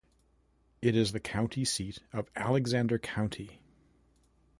[0.81, 3.61] It is the county seat of Alexander County.